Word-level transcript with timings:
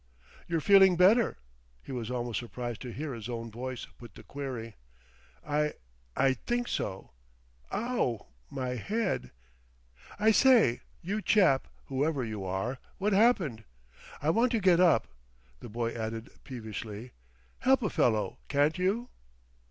"You're 0.47 0.61
feeling 0.61 0.95
better?" 0.95 1.37
He 1.83 1.91
was 1.91 2.09
almost 2.09 2.39
surprised 2.39 2.81
to 2.81 2.91
hear 2.91 3.13
his 3.13 3.29
own 3.29 3.51
voice 3.51 3.85
put 3.99 4.15
the 4.15 4.23
query. 4.23 4.73
"I 5.45 5.75
I 6.15 6.33
think 6.33 6.67
so. 6.67 7.11
Ow, 7.71 8.25
my 8.49 8.69
head!... 8.69 9.29
I 10.17 10.31
say, 10.31 10.81
you 11.03 11.21
chap, 11.21 11.67
whoever 11.85 12.25
you 12.25 12.43
are, 12.43 12.79
what's 12.97 13.15
happened?... 13.15 13.63
I 14.23 14.31
want 14.31 14.51
to 14.53 14.59
get 14.59 14.79
up." 14.79 15.07
The 15.59 15.69
boy 15.69 15.91
added 15.91 16.31
peevishly: 16.43 17.11
"Help 17.59 17.83
a 17.83 17.89
fellow, 17.91 18.39
can't 18.47 18.79
you?" 18.79 19.09